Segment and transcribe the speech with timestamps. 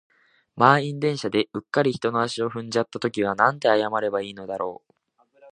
[0.55, 4.93] 満員電車で、うっかり人の足を踏んじゃった時はなんて謝ればいいんだろう。